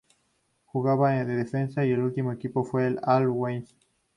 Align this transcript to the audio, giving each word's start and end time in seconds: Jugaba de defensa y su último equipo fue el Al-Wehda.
Jugaba 0.65 1.11
de 1.11 1.35
defensa 1.35 1.85
y 1.85 1.93
su 1.93 2.01
último 2.01 2.31
equipo 2.31 2.63
fue 2.63 2.87
el 2.87 2.99
Al-Wehda. 3.03 3.67